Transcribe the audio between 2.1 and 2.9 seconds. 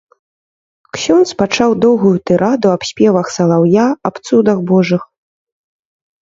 тыраду аб